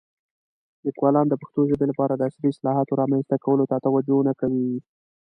[0.85, 4.71] لیکوالان د پښتو ژبې لپاره د عصري اصطلاحاتو رامنځته کولو ته توجه نه کوي.